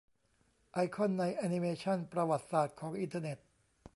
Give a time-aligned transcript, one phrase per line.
[0.73, 3.37] ไอคอนใน แอนิเมชัน "ประวัติศาสตร์ของอินเทอร์เน็ต"